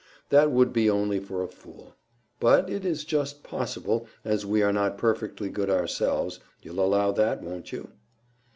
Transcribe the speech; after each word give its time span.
That 0.29 0.49
would 0.51 0.73
be 0.73 0.89
only 0.89 1.19
for 1.19 1.43
a 1.43 1.47
fool. 1.47 1.93
But 2.39 2.71
it 2.71 2.83
is 2.83 3.05
just 3.05 3.43
possible, 3.43 4.07
as 4.25 4.47
we 4.47 4.63
are 4.63 4.73
not 4.73 4.97
perfectly 4.97 5.49
good 5.49 5.69
ourselves—you'll 5.69 6.79
allow 6.79 7.11
that, 7.11 7.43
won't 7.43 7.71
you?" 7.71 7.87